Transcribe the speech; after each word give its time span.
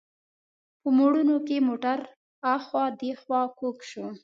په 0.79 0.87
موړونو 0.97 1.35
کې 1.47 1.65
موټر 1.67 1.99
هاخوا 2.43 2.85
دیخوا 3.01 3.41
کوږ 3.57 3.77
شو. 3.89 4.07